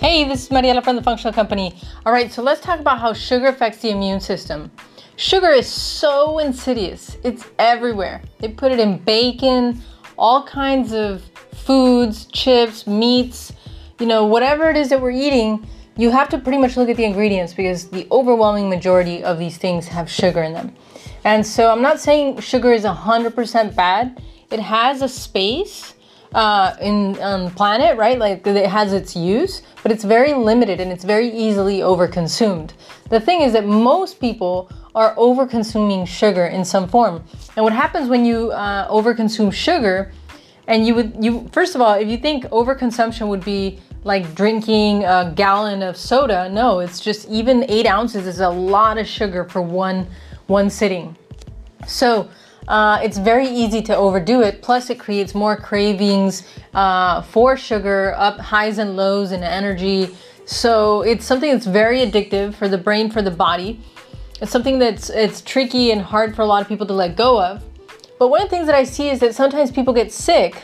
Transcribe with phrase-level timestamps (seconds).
[0.00, 1.74] Hey, this is Mariela from the Functional Company.
[2.06, 4.70] All right, so let's talk about how sugar affects the immune system.
[5.16, 8.22] Sugar is so insidious, it's everywhere.
[8.38, 9.82] They put it in bacon,
[10.16, 13.52] all kinds of foods, chips, meats,
[13.98, 15.66] you know, whatever it is that we're eating,
[15.96, 19.58] you have to pretty much look at the ingredients because the overwhelming majority of these
[19.58, 20.76] things have sugar in them.
[21.24, 24.22] And so I'm not saying sugar is 100% bad.
[24.52, 25.94] It has a space
[26.34, 28.18] uh, in on planet, right?
[28.18, 32.72] Like it has its use, but it's very limited and it's very easily overconsumed.
[33.08, 37.24] The thing is that most people are overconsuming sugar in some form.
[37.56, 40.12] And what happens when you uh, overconsume sugar,
[40.66, 45.04] and you would you first of all, if you think overconsumption would be like drinking
[45.04, 49.44] a gallon of soda, no, it's just even eight ounces is a lot of sugar
[49.44, 50.06] for one
[50.46, 51.16] one sitting.
[51.86, 52.28] So
[52.68, 54.60] uh, it's very easy to overdo it.
[54.60, 60.14] Plus, it creates more cravings uh, for sugar, up highs and lows in energy.
[60.44, 63.80] So it's something that's very addictive for the brain, for the body.
[64.40, 67.42] It's something that's it's tricky and hard for a lot of people to let go
[67.42, 67.64] of.
[68.18, 70.62] But one of the things that I see is that sometimes people get sick,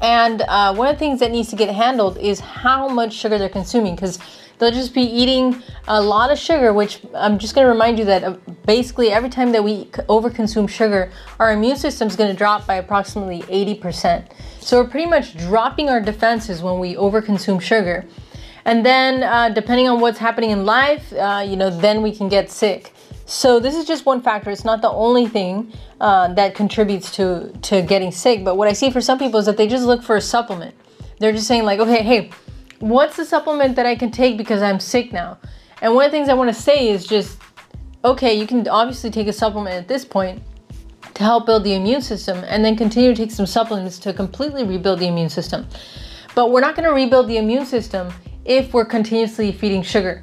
[0.00, 3.36] and uh, one of the things that needs to get handled is how much sugar
[3.36, 4.18] they're consuming because
[4.60, 8.04] they'll just be eating a lot of sugar, which I'm just going to remind you
[8.04, 12.36] that uh, basically every time that we overconsume sugar, our immune system is going to
[12.36, 14.30] drop by approximately 80%.
[14.60, 18.04] So we're pretty much dropping our defenses when we overconsume sugar.
[18.66, 22.28] And then, uh, depending on what's happening in life, uh, you know, then we can
[22.28, 22.92] get sick.
[23.24, 24.50] So this is just one factor.
[24.50, 28.44] It's not the only thing uh, that contributes to to getting sick.
[28.44, 30.74] But what I see for some people is that they just look for a supplement.
[31.20, 32.30] They're just saying like, okay, hey,
[32.80, 35.38] what's the supplement that I can take because I'm sick now?
[35.80, 37.38] And one of the things I want to say is just,
[38.04, 40.42] okay, you can obviously take a supplement at this point
[41.14, 44.64] to help build the immune system and then continue to take some supplements to completely
[44.64, 45.66] rebuild the immune system.
[46.34, 48.12] But we're not going to rebuild the immune system
[48.44, 50.22] if we're continuously feeding sugar,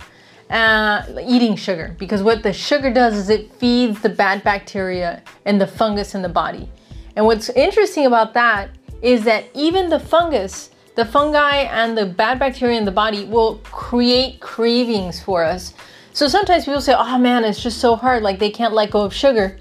[0.49, 5.61] uh, eating sugar, because what the sugar does is it feeds the bad bacteria and
[5.61, 6.70] the fungus in the body.
[7.15, 8.70] And what's interesting about that
[9.02, 13.59] is that even the fungus the fungi and the bad bacteria in the body will
[13.65, 15.75] create cravings for us.
[16.11, 19.02] So sometimes people say, oh man, it's just so hard, like they can't let go
[19.02, 19.59] of sugar.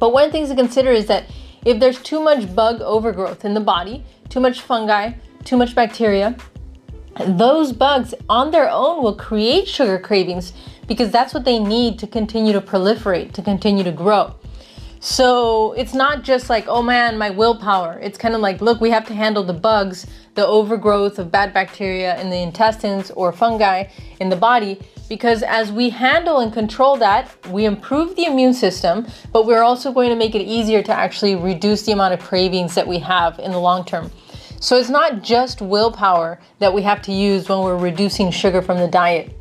[0.00, 1.26] But one thing to consider is that
[1.64, 5.12] if there's too much bug overgrowth in the body, too much fungi,
[5.44, 6.36] too much bacteria,
[7.24, 10.52] those bugs on their own will create sugar cravings
[10.88, 14.34] because that's what they need to continue to proliferate, to continue to grow.
[15.00, 17.98] So it's not just like, oh man, my willpower.
[18.02, 21.54] It's kind of like, look, we have to handle the bugs, the overgrowth of bad
[21.54, 23.84] bacteria in the intestines or fungi
[24.20, 24.80] in the body.
[25.08, 29.92] Because as we handle and control that, we improve the immune system, but we're also
[29.92, 33.38] going to make it easier to actually reduce the amount of cravings that we have
[33.38, 34.10] in the long term.
[34.60, 38.78] So it's not just willpower that we have to use when we're reducing sugar from
[38.78, 39.37] the diet.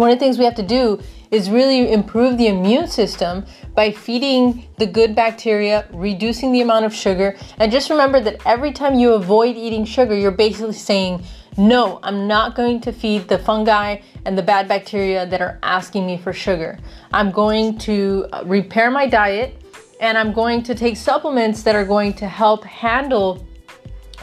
[0.00, 0.98] One of the things we have to do
[1.30, 3.44] is really improve the immune system
[3.74, 7.36] by feeding the good bacteria, reducing the amount of sugar.
[7.58, 11.22] And just remember that every time you avoid eating sugar, you're basically saying,
[11.58, 16.06] no, I'm not going to feed the fungi and the bad bacteria that are asking
[16.06, 16.78] me for sugar.
[17.12, 19.62] I'm going to uh, repair my diet
[20.00, 23.46] and I'm going to take supplements that are going to help handle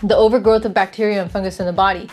[0.02, 2.10] the overgrowth of bacteria and fungus in the body.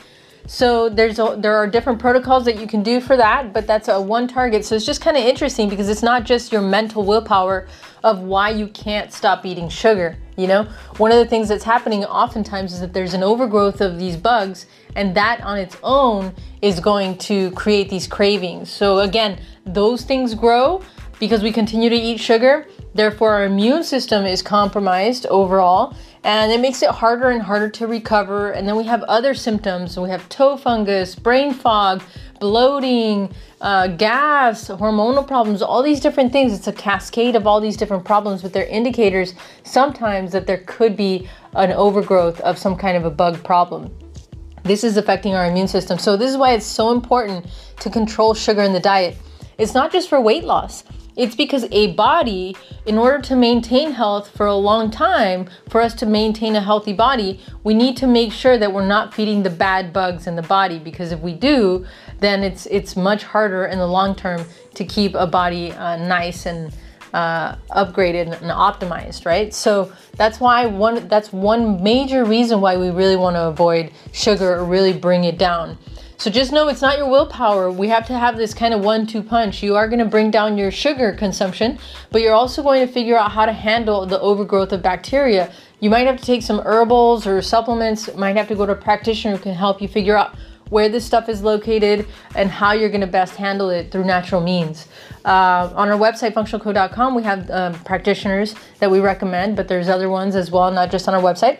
[0.47, 3.89] So there's a, there are different protocols that you can do for that, but that's
[3.89, 4.65] a one target.
[4.65, 7.67] So it's just kind of interesting because it's not just your mental willpower
[8.03, 10.17] of why you can't stop eating sugar.
[10.37, 10.65] You know,
[10.99, 14.67] one of the things that's happening oftentimes is that there's an overgrowth of these bugs,
[14.97, 18.69] and that on its own is going to create these cravings.
[18.69, 20.83] So again, those things grow
[21.19, 22.67] because we continue to eat sugar.
[22.95, 25.95] Therefore, our immune system is compromised overall
[26.25, 28.53] and it makes it harder and harder to recover.
[28.53, 29.99] And then we have other symptoms.
[29.99, 32.03] We have toe fungus, brain fog,
[32.41, 36.53] bloating, uh, gas, hormonal problems, all these different things.
[36.53, 40.97] It's a cascade of all these different problems, but they're indicators sometimes that there could
[40.97, 43.95] be an overgrowth of some kind of a bug problem.
[44.63, 45.99] This is affecting our immune system.
[45.99, 47.47] So, this is why it's so important
[47.81, 49.17] to control sugar in the diet.
[49.59, 50.85] It's not just for weight loss.
[51.17, 52.57] It's because a body,
[52.87, 56.93] in order to maintain health for a long time, for us to maintain a healthy
[56.93, 60.43] body, we need to make sure that we're not feeding the bad bugs in the
[60.43, 60.79] body.
[60.79, 61.87] Because if we do,
[62.21, 64.45] then it's it's much harder in the long term
[64.75, 66.73] to keep a body uh, nice and
[67.15, 69.55] uh, upgraded and optimized, right?
[69.55, 74.55] So that's why one that's one major reason why we really want to avoid sugar
[74.55, 75.79] or really bring it down.
[76.17, 77.71] So just know it's not your willpower.
[77.71, 79.63] We have to have this kind of one two punch.
[79.63, 81.79] You are going to bring down your sugar consumption,
[82.11, 85.53] but you're also going to figure out how to handle the overgrowth of bacteria.
[85.79, 88.77] You might have to take some herbals or supplements, might have to go to a
[88.77, 90.35] practitioner who can help you figure out
[90.71, 94.41] where this stuff is located, and how you're going to best handle it through natural
[94.41, 94.89] means.
[95.25, 100.09] Uh, on our website, functionalco.com, we have um, practitioners that we recommend, but there's other
[100.09, 101.59] ones as well, not just on our website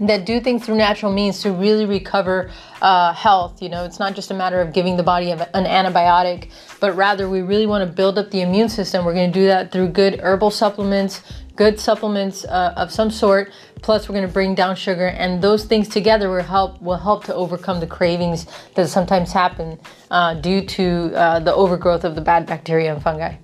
[0.00, 2.50] that do things through natural means to really recover
[2.82, 3.62] uh, health.
[3.62, 6.50] You know, it's not just a matter of giving the body an antibiotic,
[6.80, 9.04] but rather we really want to build up the immune system.
[9.04, 11.22] We're going to do that through good herbal supplements,
[11.56, 13.52] good supplements uh, of some sort.
[13.82, 17.24] Plus, we're going to bring down sugar, and those things together will help will help
[17.24, 19.78] to overcome the cravings that sometimes happen
[20.10, 23.36] uh, due to uh, the overgrowth of the bad bacteria and fungi.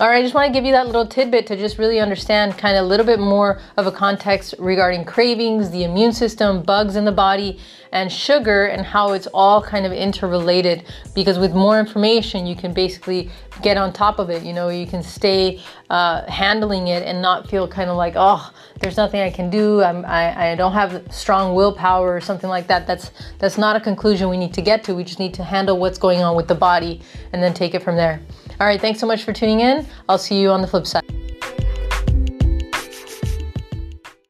[0.00, 2.58] All right, I just want to give you that little tidbit to just really understand
[2.58, 6.96] kind of a little bit more of a context regarding cravings, the immune system, bugs
[6.96, 7.60] in the body,
[7.92, 10.82] and sugar, and how it's all kind of interrelated.
[11.14, 13.30] Because with more information, you can basically
[13.62, 14.42] get on top of it.
[14.42, 15.60] You know, you can stay
[15.90, 19.80] uh, handling it and not feel kind of like, oh, there's nothing I can do.
[19.80, 22.88] I'm, I, I don't have strong willpower or something like that.
[22.88, 24.94] That's that's not a conclusion we need to get to.
[24.96, 27.00] We just need to handle what's going on with the body
[27.32, 28.20] and then take it from there.
[28.60, 29.86] All right, thanks so much for tuning in.
[30.08, 31.13] I'll see you on the flip side.